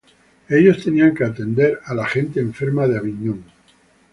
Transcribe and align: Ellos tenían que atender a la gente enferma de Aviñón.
Ellos 0.49 0.83
tenían 0.83 1.13
que 1.13 1.23
atender 1.25 1.79
a 1.85 1.93
la 1.93 2.07
gente 2.07 2.39
enferma 2.39 2.87
de 2.87 2.97
Aviñón. 2.97 3.43